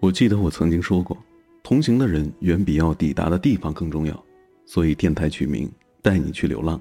[0.00, 1.18] 我记得我曾经说过，
[1.60, 4.24] 同行的人远比要抵达的地方更重要，
[4.64, 5.68] 所以电台取名
[6.00, 6.80] “带你去流浪”。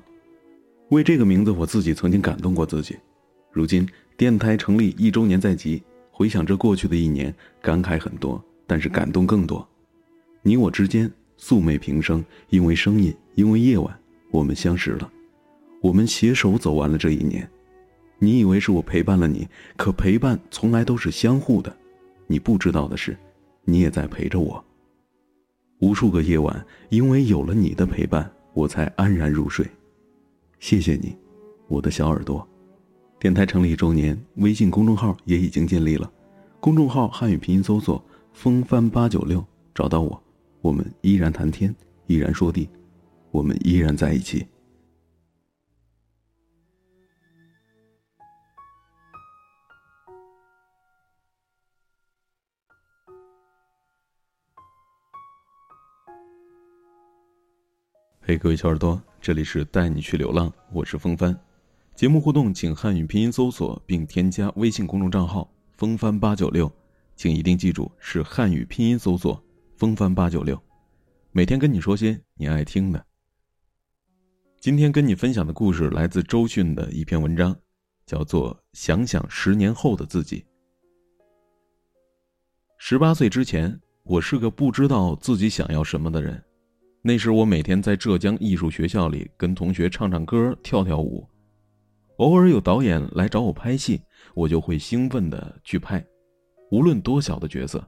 [0.89, 2.95] 为这个名字，我自己曾经感动过自己。
[3.51, 5.81] 如今电台成立一周年在即，
[6.11, 9.68] 回想着过去的一年，感慨很多，但是感动更多。
[10.43, 13.99] 你我之间素昧平生，因为声音，因为夜晚，
[14.29, 15.11] 我们相识了，
[15.81, 17.49] 我们携手走完了这一年。
[18.20, 21.76] 你以为是我陪伴了你，可陪伴从来都是相互的。
[22.27, 23.17] 你不知道的是，
[23.63, 24.63] 你也在陪着我。
[25.80, 29.66] 无数个夜晚，因为有了你的陪伴，我才安然入睡。
[30.59, 31.16] 谢谢你，
[31.68, 32.48] 我的小耳朵。
[33.20, 36.12] 电台成立一周年，微信公众号也已经建立了。
[36.59, 40.21] 公众号汉语拼音搜索“风帆八九六”，找到我。
[40.62, 41.73] 我们依然谈天，
[42.07, 42.68] 依然说地，
[43.32, 44.46] 我们依然在一起。
[58.27, 61.33] 嘿，各位小耳朵，这里是带你去流浪，我是风帆。
[61.95, 66.69] 节目互动，请汉语拼音搜索并添加微信公众账号“风帆八九六”，
[67.16, 69.41] 请一定记住是汉语拼音搜索
[69.79, 70.61] “风帆八九六”。
[71.31, 73.01] 每天跟你说些你爱听的。
[74.59, 77.57] 今天跟你分享的故事来自周迅的一篇文章，
[78.05, 80.41] 叫做《想想十年后的自己》。
[82.78, 86.44] 十八岁之前，我是个不知道自己想要什么的人。
[87.08, 91.25] 那时我每天在浙江艺术学校里跟同学唱唱歌、跳跳舞，
[92.18, 94.02] 偶尔有导演来找我拍戏，
[94.36, 96.06] 我就会兴奋的去拍，
[96.69, 97.81] 无论多小的角色。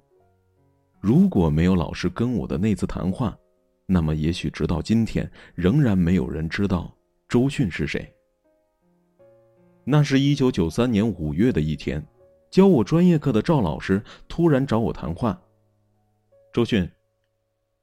[1.02, 3.38] 如果没有老师跟我的那次谈话，
[3.86, 6.90] 那么也许直到今天仍然没有人知道
[7.28, 8.10] 周迅是谁。
[9.84, 12.02] 那是一九九三年五月的一天，
[12.50, 15.38] 教我专业课的赵老师突然找我谈话，
[16.54, 16.90] 周迅。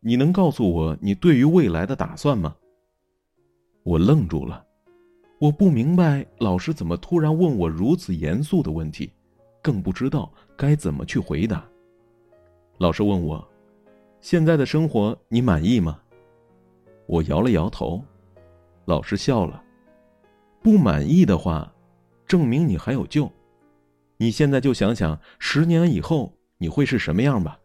[0.07, 2.55] 你能告诉我你对于未来的打算吗？
[3.83, 4.65] 我愣住了，
[5.41, 9.11] 我不明白老师怎么突然问我如此严肃的问题，
[9.61, 11.67] 更不知道该怎么去回答。
[12.79, 13.45] 老师问我
[14.23, 16.01] ：“现在的生活你满意吗？”
[17.09, 18.01] 我摇了摇头。
[18.85, 19.61] 老师笑了
[20.63, 21.75] ：“不满意的话，
[22.29, 23.29] 证明你还有救。
[24.19, 27.59] 你现在就想想十年以后你会是什么样吧。”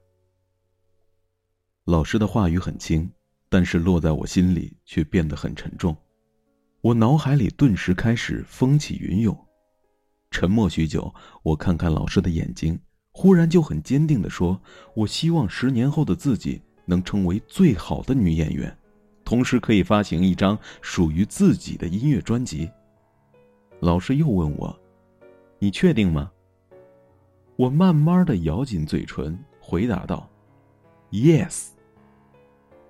[1.86, 3.10] 老师的话语很轻，
[3.50, 5.96] 但是落在我心里却变得很沉重。
[6.82, 9.36] 我脑海里顿时开始风起云涌。
[10.30, 12.80] 沉默许久，我看看老师的眼睛，
[13.12, 14.62] 忽然就很坚定地说
[14.96, 18.78] ：“我希望十年后的自己能成为最好的女演员，
[19.26, 22.70] 同时可以发行一张属于自己的音乐专辑。”
[23.82, 24.80] 老师又问我
[25.58, 26.32] ：“你确定吗？”
[27.58, 30.30] 我慢慢的咬紧嘴唇，回答道。
[31.12, 31.71] Yes，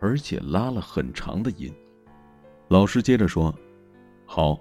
[0.01, 1.73] 而且拉了很长的音。
[2.67, 3.53] 老师接着说
[4.25, 4.59] ：“好，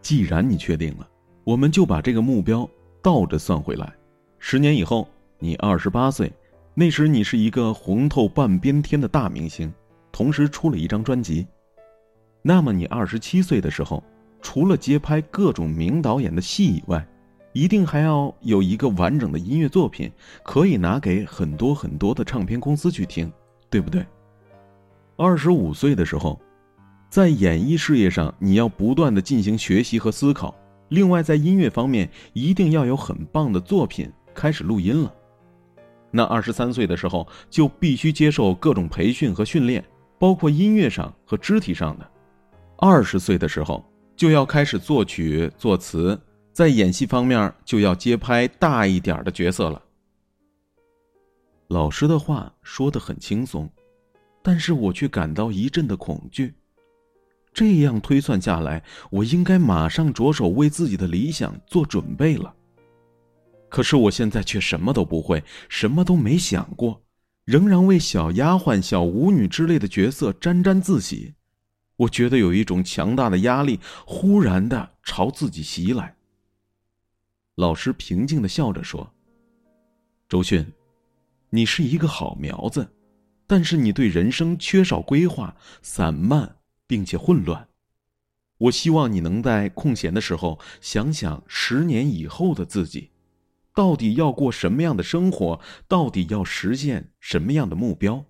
[0.00, 1.08] 既然你确定了，
[1.44, 2.68] 我们就把这个目标
[3.00, 3.92] 倒着算回来。
[4.38, 5.06] 十年以后，
[5.38, 6.32] 你二十八岁，
[6.74, 9.72] 那时你是一个红透半边天的大明星，
[10.10, 11.46] 同时出了一张专辑。
[12.42, 14.02] 那么你二十七岁的时候，
[14.40, 17.06] 除了接拍各种名导演的戏以外，
[17.52, 20.10] 一定还要有一个完整的音乐作品，
[20.42, 23.30] 可以拿给很多很多的唱片公司去听，
[23.68, 24.04] 对不对？
[25.16, 26.40] 二十五岁的时候，
[27.08, 30.54] 在演艺事业上你要不断的进行学习和思考，
[30.88, 35.14] 另外在音乐方面一定要有很棒的作品开始录音了。
[36.10, 39.84] 那二十三岁的时候就必须接受各种培训和训练，
[40.18, 42.10] 包括音乐上和肢体上的。
[42.78, 43.84] 二十岁的时候
[44.16, 46.18] 就要开始作曲作词。
[46.52, 49.82] 在演戏方面，就要接拍大一点的角色了。
[51.68, 53.66] 老师的话说的很轻松，
[54.42, 56.54] 但是我却感到一阵的恐惧。
[57.54, 62.54] 这样推算下来，我应该马上着手为自己的理想做准备了。
[63.68, 67.02] 可是我现在却什么都不会，什么都没想过，
[67.44, 71.34] 仍然为小丫鬟、小舞女之类的角色沾沾自喜。
[71.96, 76.16] 我觉得有一种强大的压力忽然的朝自己袭来。
[77.56, 79.12] 老师平静的笑着说
[80.26, 80.66] ：“周迅，
[81.50, 82.88] 你是一个好苗子，
[83.52, 86.56] 但是你对人生缺少规划，散漫
[86.86, 87.68] 并且混乱。
[88.56, 93.10] 我希望你能在空闲的时候想想十年以后的自己，
[93.74, 98.24] 到底要过什么样的生活，到底要实现什么样的目标。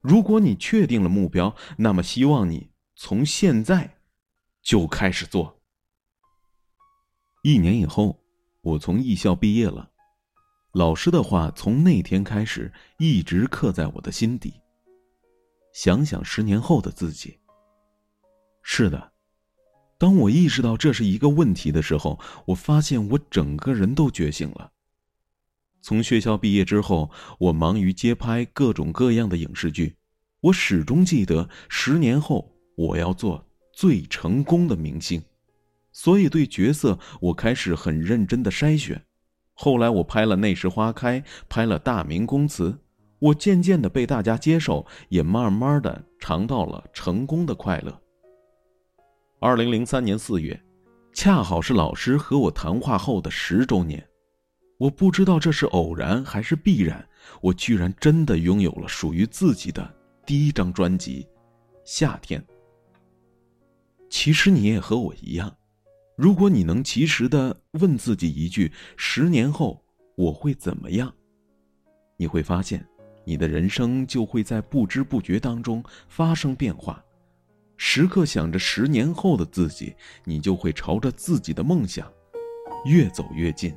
[0.00, 3.98] 如果你确定了目标，那么希望你从现在
[4.62, 5.60] 就开始做。
[7.42, 8.18] 一年以后。”
[8.66, 9.90] 我从艺校毕业了，
[10.76, 14.60] 老师的话从那天开始一直刻在我的心底。
[15.72, 17.38] 想想十年后的自己。
[18.62, 19.12] 是的，
[19.96, 24.70] 当我意识到这是一个问题的时候，我发现我整个人都觉醒了。
[25.80, 29.96] 从学校毕业之后，我忙于接拍各种各样的影视剧，
[30.42, 33.42] 我始终记得十年后我要做
[33.72, 35.24] 最成功的明星，
[35.90, 39.02] 所以对角色我开始很认真的筛选。
[39.58, 41.18] 后来我拍了《那时花开》，
[41.48, 42.70] 拍了《大明宫词》，
[43.18, 47.98] 我渐渐的被大家接受，也慢慢的尝到了成功的快乐。
[49.40, 50.62] 二零零三年四月，
[51.14, 54.06] 恰好是老师和我谈话后的十周年，
[54.76, 57.08] 我不知道这是偶然还是必然，
[57.40, 59.90] 我居然真的拥有了属于自己的
[60.26, 61.22] 第一张专辑
[61.82, 62.38] 《夏天》。
[64.10, 65.56] 其实你也和我一样。
[66.16, 69.84] 如果你能及时的问自己一句：“十年后
[70.16, 71.12] 我会怎么样？”
[72.16, 72.82] 你会发现，
[73.24, 77.04] 你的人生就会在不知不觉当中发生变化。
[77.76, 82.10] 时刻想着十年后的自己，你就会朝着自己的梦想
[82.86, 83.76] 越走越近。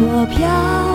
[0.00, 0.93] 我飘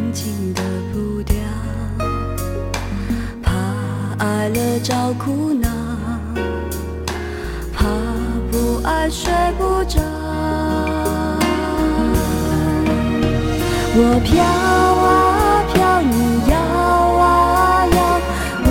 [0.00, 0.62] 平静的
[0.94, 1.36] 步调，
[3.42, 3.52] 怕
[4.18, 5.68] 爱了找苦恼，
[7.74, 7.84] 怕
[8.50, 10.00] 不爱睡不着。
[13.92, 16.14] 我飘啊飘，你
[16.50, 17.98] 摇啊摇，
[18.64, 18.66] 无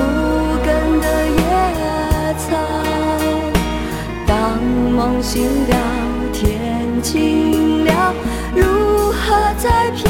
[0.65, 1.06] 根的
[1.38, 1.39] 野
[2.39, 2.48] 草。
[4.25, 4.34] 当
[4.96, 5.75] 梦醒了，
[6.34, 6.42] 天
[7.04, 8.15] 晴了，
[8.56, 10.09] 如何再飘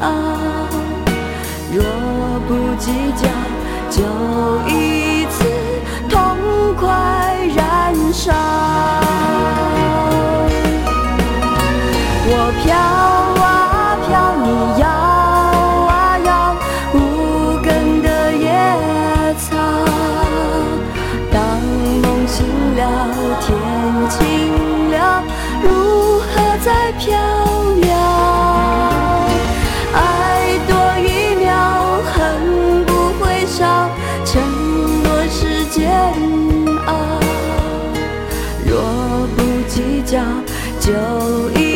[0.00, 0.68] 啊，
[1.72, 1.82] 若
[2.46, 3.28] 不计较，
[3.90, 4.02] 就
[4.68, 5.44] 一次
[6.08, 6.86] 痛快
[7.54, 8.75] 燃烧。
[39.76, 40.18] 计较，
[40.80, 41.75] 就一。